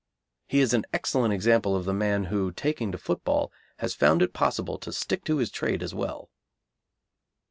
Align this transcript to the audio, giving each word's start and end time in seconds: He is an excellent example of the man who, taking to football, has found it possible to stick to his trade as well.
He 0.47 0.61
is 0.61 0.73
an 0.73 0.83
excellent 0.93 1.31
example 1.31 1.75
of 1.75 1.85
the 1.85 1.93
man 1.93 2.23
who, 2.23 2.51
taking 2.51 2.91
to 2.91 2.97
football, 2.97 3.51
has 3.77 3.93
found 3.93 4.23
it 4.23 4.33
possible 4.33 4.79
to 4.79 4.91
stick 4.91 5.23
to 5.25 5.37
his 5.37 5.51
trade 5.51 5.83
as 5.83 5.93
well. 5.93 6.31